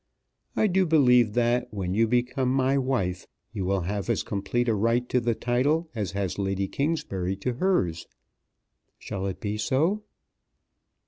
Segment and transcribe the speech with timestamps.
[0.55, 4.73] I do believe that when you become my wife, you will have as complete a
[4.73, 8.07] right to the title as has Lady Kingsbury to hers.
[8.97, 10.01] Shall it be so?"